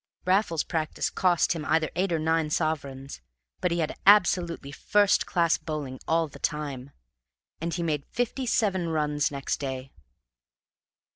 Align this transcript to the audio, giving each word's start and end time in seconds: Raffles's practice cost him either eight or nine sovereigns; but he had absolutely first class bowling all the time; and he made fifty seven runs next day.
Raffles's 0.25 0.63
practice 0.63 1.11
cost 1.11 1.53
him 1.53 1.63
either 1.65 1.91
eight 1.95 2.11
or 2.11 2.17
nine 2.17 2.49
sovereigns; 2.49 3.21
but 3.59 3.69
he 3.69 3.77
had 3.81 3.95
absolutely 4.07 4.71
first 4.71 5.27
class 5.27 5.59
bowling 5.59 5.99
all 6.07 6.27
the 6.27 6.39
time; 6.39 6.89
and 7.59 7.71
he 7.71 7.83
made 7.83 8.07
fifty 8.07 8.47
seven 8.47 8.89
runs 8.89 9.29
next 9.29 9.59
day. 9.59 9.91